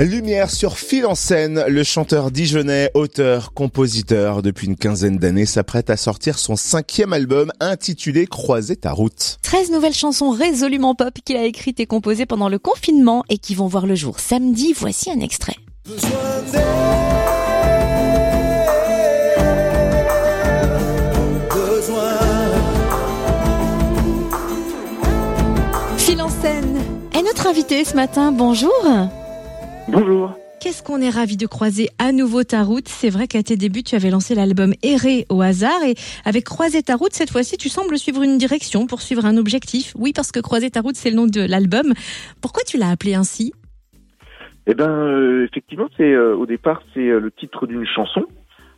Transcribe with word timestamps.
Lumière 0.00 0.48
sur 0.48 0.78
fil 0.78 1.06
en 1.06 1.16
scène, 1.16 1.64
le 1.66 1.82
chanteur 1.82 2.30
dijonnais, 2.30 2.92
auteur, 2.94 3.52
compositeur 3.52 4.42
depuis 4.42 4.68
une 4.68 4.76
quinzaine 4.76 5.18
d'années 5.18 5.44
s'apprête 5.44 5.90
à 5.90 5.96
sortir 5.96 6.38
son 6.38 6.54
cinquième 6.54 7.12
album 7.12 7.50
intitulé 7.58 8.28
Croiser 8.28 8.76
ta 8.76 8.92
route. 8.92 9.38
13 9.42 9.72
nouvelles 9.72 9.94
chansons 9.94 10.30
résolument 10.30 10.94
pop 10.94 11.12
qu'il 11.24 11.36
a 11.36 11.44
écrites 11.44 11.80
et 11.80 11.86
composées 11.86 12.26
pendant 12.26 12.48
le 12.48 12.60
confinement 12.60 13.24
et 13.28 13.38
qui 13.38 13.56
vont 13.56 13.66
voir 13.66 13.86
le 13.86 13.96
jour 13.96 14.20
samedi. 14.20 14.72
Voici 14.72 15.10
un 15.10 15.18
extrait. 15.18 15.56
Fil 25.96 26.22
en 26.22 26.28
scène 26.28 26.78
est 27.14 27.22
notre 27.22 27.48
invité 27.48 27.84
ce 27.84 27.96
matin. 27.96 28.30
Bonjour. 28.30 28.70
Bonjour. 29.90 30.34
Qu'est-ce 30.60 30.82
qu'on 30.82 31.00
est 31.00 31.08
ravi 31.08 31.36
de 31.36 31.46
croiser 31.46 31.88
à 31.98 32.12
nouveau 32.12 32.42
ta 32.42 32.62
route. 32.62 32.88
C'est 32.88 33.08
vrai 33.08 33.26
qu'à 33.26 33.42
tes 33.42 33.56
débuts, 33.56 33.82
tu 33.82 33.94
avais 33.94 34.10
lancé 34.10 34.34
l'album 34.34 34.74
Errer 34.82 35.24
au 35.30 35.40
hasard 35.40 35.82
et 35.82 35.94
avec 36.26 36.44
Croiser 36.44 36.82
ta 36.82 36.96
route, 36.96 37.12
cette 37.12 37.30
fois-ci, 37.30 37.56
tu 37.56 37.68
sembles 37.68 37.96
suivre 37.96 38.22
une 38.22 38.36
direction 38.36 38.86
pour 38.86 39.00
suivre 39.00 39.24
un 39.24 39.36
objectif. 39.36 39.94
Oui, 39.96 40.12
parce 40.12 40.30
que 40.30 40.40
Croiser 40.40 40.70
ta 40.70 40.82
route, 40.82 40.96
c'est 40.96 41.10
le 41.10 41.16
nom 41.16 41.26
de 41.26 41.40
l'album. 41.40 41.94
Pourquoi 42.42 42.64
tu 42.64 42.76
l'as 42.76 42.90
appelé 42.90 43.14
ainsi? 43.14 43.52
Eh 44.66 44.74
ben, 44.74 44.90
euh, 44.90 45.46
effectivement, 45.46 45.88
c'est 45.96 46.12
euh, 46.12 46.36
au 46.36 46.44
départ, 46.44 46.82
c'est 46.92 47.08
euh, 47.08 47.18
le 47.18 47.30
titre 47.30 47.66
d'une 47.66 47.86
chanson. 47.86 48.26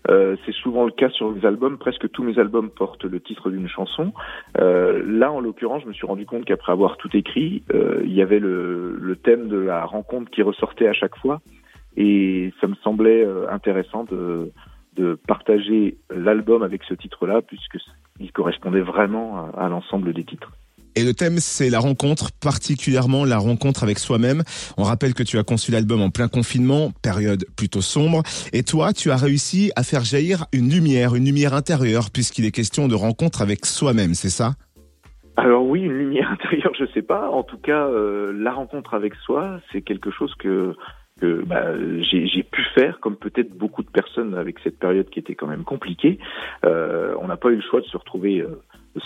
Euh, 0.08 0.36
c'est 0.46 0.54
souvent 0.54 0.84
le 0.84 0.92
cas 0.92 1.10
sur 1.10 1.30
mes 1.30 1.44
albums. 1.44 1.78
Presque 1.78 2.10
tous 2.10 2.22
mes 2.22 2.38
albums 2.38 2.70
portent 2.70 3.04
le 3.04 3.20
titre 3.20 3.50
d'une 3.50 3.68
chanson. 3.68 4.12
Euh, 4.58 5.02
là, 5.06 5.30
en 5.30 5.40
l'occurrence, 5.40 5.82
je 5.82 5.88
me 5.88 5.92
suis 5.92 6.06
rendu 6.06 6.26
compte 6.26 6.44
qu'après 6.44 6.72
avoir 6.72 6.96
tout 6.96 7.14
écrit, 7.14 7.62
euh, 7.74 8.00
il 8.04 8.12
y 8.12 8.22
avait 8.22 8.38
le, 8.38 9.16
thème 9.22 9.48
de 9.48 9.58
la 9.58 9.84
rencontre 9.84 10.30
qui 10.30 10.40
ressortait 10.40 10.86
à 10.86 10.94
chaque 10.94 11.16
fois, 11.16 11.42
et 11.96 12.54
ça 12.60 12.68
me 12.68 12.74
semblait 12.76 13.26
intéressant 13.50 14.04
de, 14.04 14.50
partager 15.26 15.96
l'album 16.14 16.62
avec 16.62 16.84
ce 16.84 16.94
titre-là, 16.94 17.40
puisque 17.42 17.78
il 18.18 18.32
correspondait 18.32 18.82
vraiment 18.82 19.50
à 19.56 19.68
l'ensemble 19.68 20.12
des 20.12 20.24
titres. 20.24 20.52
Et 20.96 21.04
le 21.04 21.14
thème, 21.14 21.38
c'est 21.38 21.70
la 21.70 21.78
rencontre, 21.78 22.30
particulièrement 22.40 23.24
la 23.24 23.38
rencontre 23.38 23.82
avec 23.82 23.98
soi-même. 23.98 24.42
On 24.76 24.82
rappelle 24.82 25.14
que 25.14 25.22
tu 25.22 25.38
as 25.38 25.42
conçu 25.42 25.70
l'album 25.70 26.00
en 26.02 26.10
plein 26.10 26.28
confinement, 26.28 26.92
période 27.02 27.44
plutôt 27.56 27.80
sombre. 27.80 28.22
Et 28.52 28.62
toi, 28.62 28.92
tu 28.92 29.10
as 29.10 29.16
réussi 29.16 29.70
à 29.76 29.82
faire 29.82 30.04
jaillir 30.04 30.46
une 30.52 30.70
lumière, 30.70 31.14
une 31.14 31.24
lumière 31.24 31.54
intérieure, 31.54 32.10
puisqu'il 32.12 32.44
est 32.44 32.50
question 32.50 32.88
de 32.88 32.94
rencontre 32.94 33.42
avec 33.42 33.66
soi-même, 33.66 34.14
c'est 34.14 34.30
ça? 34.30 34.52
Alors 35.36 35.64
oui, 35.64 35.80
une 35.82 35.96
lumière 35.96 36.30
intérieure, 36.32 36.72
je 36.78 36.86
sais 36.92 37.02
pas. 37.02 37.30
En 37.30 37.42
tout 37.42 37.58
cas, 37.58 37.86
euh, 37.86 38.32
la 38.36 38.52
rencontre 38.52 38.94
avec 38.94 39.14
soi, 39.14 39.60
c'est 39.72 39.82
quelque 39.82 40.10
chose 40.10 40.34
que 40.34 40.74
bah, 41.20 41.74
j'ai 42.10 42.42
pu 42.42 42.62
faire, 42.74 42.98
comme 43.00 43.16
peut-être 43.16 43.50
beaucoup 43.56 43.82
de 43.82 43.90
personnes 43.90 44.34
avec 44.34 44.58
cette 44.60 44.78
période 44.78 45.08
qui 45.10 45.18
était 45.18 45.34
quand 45.34 45.46
même 45.46 45.64
compliquée. 45.64 46.18
Euh, 46.64 47.14
on 47.20 47.28
n'a 47.28 47.36
pas 47.36 47.50
eu 47.50 47.56
le 47.56 47.62
choix 47.62 47.80
de 47.80 47.86
se 47.86 47.96
retrouver 47.96 48.40
euh, 48.40 48.62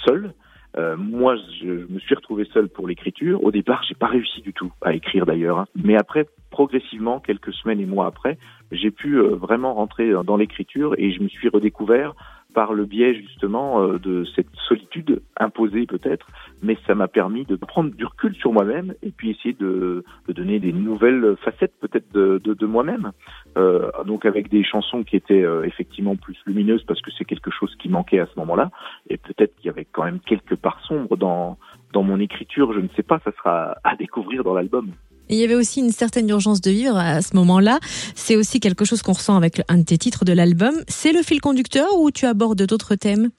seul. 0.07 0.33
Euh, 0.77 0.97
moi, 0.97 1.37
je, 1.61 1.87
me 1.93 1.99
suis 2.01 2.15
retrouvé 2.15 2.45
seul 2.53 2.69
pour 2.69 2.89
l'écriture. 2.89 3.43
Au 3.45 3.51
départ, 3.51 3.85
j'ai 3.89 3.95
pas 3.95 4.07
réussi 4.07 4.41
du 4.41 4.53
tout 4.53 4.73
à 4.83 4.95
écrire 4.95 5.27
d'ailleurs, 5.27 5.59
hein. 5.59 5.67
mais 5.75 5.97
après, 5.97 6.27
progressivement, 6.51 7.21
quelques 7.21 7.53
semaines 7.53 7.81
et 7.81 7.87
mois 7.87 8.07
après, 8.07 8.39
j'ai 8.73 8.91
pu 8.91 9.17
euh, 9.17 9.35
vraiment 9.37 9.75
rentrer 9.75 10.13
dans 10.25 10.37
l'écriture 10.37 10.95
et 10.99 11.13
je 11.13 11.23
me 11.23 11.29
suis 11.29 11.49
redécouvert 11.49 12.15
par 12.55 12.73
le 12.73 12.87
biais 12.87 13.15
justement 13.15 13.83
euh, 13.83 13.99
de 13.99 14.25
cette 14.37 14.49
solitude 14.69 15.21
imposée 15.37 15.87
peut-être, 15.87 16.27
mais 16.63 16.79
ça 16.87 16.95
m'a 16.95 17.09
permis 17.09 17.45
de 17.45 17.57
prendre 17.57 17.91
du 17.95 18.05
recul 18.07 18.35
sur 18.37 18.53
moi-même 18.53 18.95
et 19.03 19.11
puis 19.11 19.31
essayer 19.31 19.53
de, 19.53 20.05
de 20.29 20.33
donner 20.33 20.61
des 20.61 20.73
nouvelles 20.73 21.37
facettes 21.45 21.75
peut-être 21.81 22.11
de, 22.15 22.39
de, 22.39 22.67
moi-même. 22.67 23.13
Euh, 23.59 23.91
donc 24.07 24.25
avec 24.25 24.49
des 24.49 24.65
chansons 24.65 25.03
qui 25.03 25.17
étaient 25.17 25.45
euh, 25.45 25.65
effectivement 25.65 26.17
plus 26.17 26.39
lumineuses 26.47 26.85
parce 26.85 27.03
que 27.03 27.11
c'est 27.19 27.25
quelque 27.25 27.51
chose 27.51 27.75
qui 27.77 27.89
manquait 27.89 28.21
à 28.21 28.27
ce 28.27 28.39
moment-là, 28.39 28.71
et 29.11 29.19
peut-être 29.19 29.55
qu'il 29.57 29.67
y 29.67 29.71
avait 29.71 29.87
quand 29.91 30.05
même 30.05 30.21
quelques 30.21 30.57
parts 30.57 30.81
sombres 30.87 31.17
dans 31.17 31.59
dans 31.93 32.03
mon 32.03 32.19
écriture, 32.19 32.73
je 32.73 32.81
ne 32.81 32.89
sais 32.97 33.05
pas, 33.05 33.21
ça 33.25 33.31
sera 33.33 33.77
à 33.85 33.95
découvrir 33.95 34.43
dans 34.43 34.55
l'album 34.55 34.91
il 35.29 35.37
y 35.37 35.45
avait 35.45 35.55
aussi 35.55 35.81
une 35.81 35.91
certaine 35.91 36.29
urgence 36.29 36.61
de 36.61 36.71
vivre 36.71 36.97
à 36.97 37.23
ce 37.23 37.37
moment-là. 37.37 37.79
C'est 38.15 38.37
aussi 38.37 38.61
quelque 38.61 38.85
chose 38.85 39.03
qu'on 39.03 39.13
ressent 39.13 39.37
avec 39.37 39.63
un 39.69 39.79
de 39.79 39.85
tes 39.85 39.99
titres 39.99 40.25
de 40.25 40.33
l'album. 40.33 40.75
C'est 40.89 41.13
le 41.13 41.23
fil 41.23 41.41
conducteur 41.41 41.87
ou 41.99 42.11
tu 42.11 42.27
abordes 42.27 42.63
d'autres 42.67 42.95
thèmes? 42.95 43.31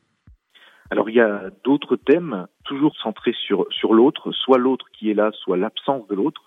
Alors 0.91 1.09
il 1.09 1.15
y 1.15 1.21
a 1.21 1.49
d'autres 1.63 1.95
thèmes 1.95 2.45
toujours 2.63 2.95
centrés 2.97 3.33
sur 3.47 3.65
sur 3.71 3.93
l'autre, 3.93 4.31
soit 4.31 4.59
l'autre 4.59 4.85
qui 4.93 5.09
est 5.09 5.15
là, 5.15 5.31
soit 5.33 5.57
l'absence 5.57 6.07
de 6.07 6.15
l'autre 6.15 6.43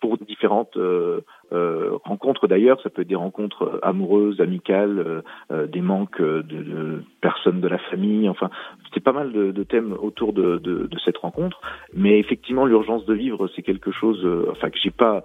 pour 0.00 0.18
différentes 0.18 0.76
euh, 0.76 1.20
euh, 1.52 1.92
rencontres 2.04 2.48
d'ailleurs, 2.48 2.80
ça 2.82 2.90
peut 2.90 3.02
être 3.02 3.08
des 3.08 3.14
rencontres 3.14 3.78
amoureuses, 3.82 4.40
amicales, 4.40 4.98
euh, 4.98 5.22
euh 5.50 5.66
des 5.66 5.80
manques 5.80 6.20
de, 6.20 7.02
personnes 7.20 7.60
de 7.60 7.68
la 7.68 7.78
famille, 7.78 8.28
enfin 8.28 8.50
c'est 8.96 9.02
pas 9.02 9.12
mal 9.12 9.30
de, 9.30 9.62
thèmes 9.62 9.92
autour 9.92 10.32
de, 10.32 10.88
cette 11.04 11.18
rencontre, 11.18 11.60
mais 11.92 12.18
effectivement 12.18 12.64
l'urgence 12.64 13.04
de 13.04 13.12
vivre 13.12 13.46
c'est 13.54 13.62
quelque 13.62 13.92
chose, 13.92 14.24
euh, 14.24 14.48
enfin 14.50 14.70
que 14.70 14.78
j'ai 14.82 14.90
pas 14.90 15.22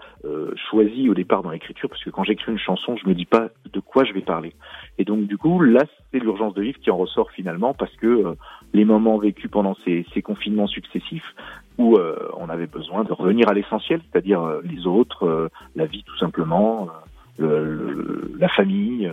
choisi 0.69 1.09
au 1.09 1.13
départ 1.13 1.41
dans 1.41 1.51
l'écriture, 1.51 1.87
parce 1.87 2.03
que 2.03 2.09
quand 2.09 2.25
j'écris 2.25 2.51
une 2.51 2.59
chanson 2.59 2.97
je 2.97 3.07
me 3.07 3.15
dis 3.15 3.25
pas 3.25 3.47
de 3.71 3.79
quoi 3.79 4.03
je 4.03 4.11
vais 4.11 4.21
parler, 4.21 4.53
et 4.97 5.05
donc 5.05 5.25
du 5.25 5.37
coup 5.37 5.61
là 5.61 5.85
c'est 6.11 6.19
l'urgence 6.19 6.53
de 6.53 6.61
vivre 6.61 6.79
qui 6.79 6.91
en 6.91 6.97
ressort 6.97 7.31
finalement 7.31 7.73
parce 7.73 7.95
que 7.95 8.35
les 8.73 8.83
moments 8.83 9.17
vécus 9.17 9.49
pendant 9.49 9.75
ces, 9.85 10.05
confinements 10.21 10.67
successifs 10.67 11.33
où 11.77 11.97
on 12.37 12.49
avait 12.49 12.67
besoin 12.67 13.05
de 13.05 13.13
revenir 13.13 13.47
à 13.47 13.53
l'essentiel, 13.53 14.01
c'est-à-dire 14.11 14.59
les 14.63 14.85
autres, 14.85 15.49
la 15.75 15.85
vie 15.85 16.03
tout 16.03 16.17
simplement, 16.17 16.89
le, 17.37 18.33
la 18.37 18.49
famille. 18.49 19.11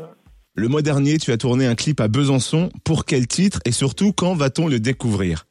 Le 0.58 0.66
mois 0.66 0.82
dernier, 0.82 1.18
tu 1.18 1.30
as 1.30 1.36
tourné 1.36 1.66
un 1.68 1.76
clip 1.76 2.00
à 2.00 2.08
Besançon. 2.08 2.70
Pour 2.84 3.04
quel 3.04 3.28
titre 3.28 3.60
et 3.64 3.70
surtout 3.70 4.12
quand 4.12 4.34
va-t-on 4.34 4.66
le 4.66 4.80
découvrir? 4.80 5.44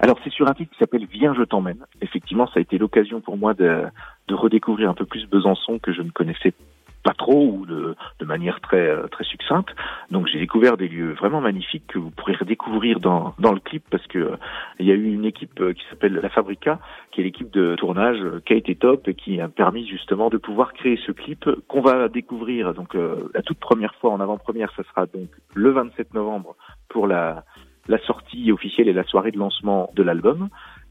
Alors 0.00 0.18
c'est 0.24 0.32
sur 0.32 0.48
un 0.48 0.54
titre 0.54 0.72
qui 0.72 0.78
s'appelle 0.78 1.06
Viens 1.12 1.34
je 1.34 1.42
t'emmène. 1.42 1.84
Effectivement, 2.00 2.46
ça 2.46 2.54
a 2.56 2.60
été 2.60 2.78
l'occasion 2.78 3.20
pour 3.20 3.36
moi 3.36 3.52
de, 3.52 3.82
redécouvrir 4.30 4.88
un 4.88 4.94
peu 4.94 5.04
plus 5.04 5.26
Besançon 5.26 5.78
que 5.78 5.92
je 5.92 6.00
ne 6.00 6.08
connaissais 6.08 6.54
pas 7.02 7.14
trop 7.14 7.46
ou 7.46 7.66
de, 7.66 7.94
de 8.18 8.24
manière 8.24 8.60
très 8.60 8.88
euh, 8.88 9.06
très 9.08 9.24
succincte. 9.24 9.70
Donc 10.10 10.26
j'ai 10.26 10.38
découvert 10.38 10.76
des 10.76 10.88
lieux 10.88 11.12
vraiment 11.12 11.40
magnifiques 11.40 11.86
que 11.88 11.98
vous 11.98 12.10
pourrez 12.10 12.34
redécouvrir 12.34 13.00
dans 13.00 13.34
dans 13.38 13.52
le 13.52 13.60
clip 13.60 13.84
parce 13.90 14.06
que 14.06 14.18
euh, 14.18 14.36
il 14.78 14.86
y 14.86 14.90
a 14.90 14.94
eu 14.94 15.12
une 15.12 15.24
équipe 15.24 15.60
euh, 15.60 15.72
qui 15.72 15.82
s'appelle 15.88 16.14
la 16.14 16.28
Fabrica, 16.28 16.78
qui 17.12 17.20
est 17.20 17.24
l'équipe 17.24 17.50
de 17.50 17.74
tournage 17.76 18.18
qui 18.46 18.52
a 18.52 18.56
été 18.56 18.74
top 18.74 19.08
et 19.08 19.14
qui 19.14 19.40
a 19.40 19.48
permis 19.48 19.86
justement 19.86 20.30
de 20.30 20.36
pouvoir 20.36 20.72
créer 20.72 20.98
ce 21.06 21.12
clip 21.12 21.48
qu'on 21.68 21.80
va 21.80 22.08
découvrir. 22.08 22.74
Donc 22.74 22.94
la 22.94 23.42
toute 23.42 23.58
première 23.58 23.94
fois 23.96 24.10
en 24.10 24.20
avant-première, 24.20 24.72
ça 24.76 24.82
sera 24.84 25.06
donc 25.06 25.28
le 25.54 25.70
27 25.70 26.14
novembre 26.14 26.56
pour 26.88 27.06
la 27.06 27.44
la 27.88 27.98
sortie 28.06 28.52
officielle 28.52 28.88
et 28.88 28.92
la 28.92 29.04
soirée 29.04 29.30
de 29.30 29.38
lancement 29.38 29.90
de 29.94 30.02
l'album. 30.02 30.48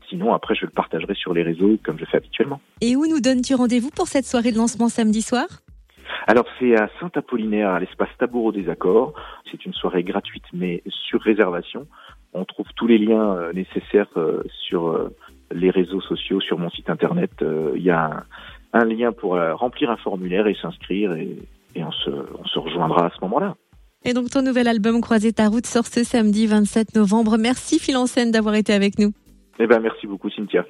Sinon, 0.10 0.34
après, 0.34 0.56
je 0.56 0.66
le 0.66 0.72
partagerai 0.72 1.14
sur 1.14 1.34
les 1.34 1.44
réseaux 1.44 1.78
comme 1.84 2.00
je 2.00 2.06
fais 2.06 2.18
habituellement. 2.18 2.60
Et 2.82 2.96
où 2.96 3.06
nous 3.06 3.22
donnes-tu 3.22 3.56
rendez-vous 3.56 3.92
pour 3.92 4.08
cette 4.08 4.26
soirée 4.26 4.52
de 4.52 4.58
lancement 4.58 4.90
samedi 4.90 5.22
soir? 5.22 5.48
Alors 6.28 6.46
c'est 6.60 6.76
à 6.76 6.90
Saint-Apollinaire, 7.00 7.70
à 7.70 7.80
l'espace 7.80 8.10
Taboureau 8.18 8.52
des 8.52 8.70
Accords. 8.70 9.14
C'est 9.52 9.66
une 9.66 9.74
soirée 9.74 10.04
gratuite 10.04 10.44
mais 10.54 10.84
sur 10.88 11.22
réservation. 11.22 11.88
On 12.34 12.46
trouve 12.46 12.68
tous 12.76 12.88
les 12.88 12.98
liens 12.98 13.36
euh, 13.36 13.54
nécessaires 13.54 14.10
euh, 14.18 14.44
sur 14.68 14.90
euh, 14.90 15.10
les 15.52 15.72
réseaux 15.72 16.02
sociaux, 16.02 16.40
sur 16.40 16.60
mon 16.60 16.70
site 16.70 16.90
internet. 16.90 17.32
Il 17.42 17.82
y 17.82 17.90
a 17.90 18.24
un, 18.74 18.86
lien 18.86 19.12
pour 19.12 19.32
remplir 19.36 19.90
un 19.90 19.98
formulaire 19.98 20.46
et 20.46 20.56
s'inscrire 20.62 21.14
et, 21.14 21.38
on, 21.78 21.92
se, 21.92 22.10
on 22.10 22.46
se 22.46 22.60
rejoindra 22.60 23.08
à 23.08 23.10
ce 23.10 23.22
moment-là. 23.22 23.56
Et 24.06 24.14
donc 24.14 24.30
ton 24.30 24.44
nouvel 24.44 24.68
album 24.68 25.02
Croiser 25.02 25.34
ta 25.34 25.48
route 25.48 25.66
sort 25.66 25.88
ce 25.88 26.04
samedi 26.04 26.46
27 26.46 26.96
novembre. 26.96 27.38
Merci 27.40 27.80
Phil 27.80 27.96
d'avoir 28.32 28.54
été 28.56 28.74
avec 28.74 29.00
nous. 29.00 29.12
Eh 29.58 29.66
ben 29.66 29.80
merci 29.80 30.06
beaucoup 30.06 30.30
Cynthia. 30.30 30.66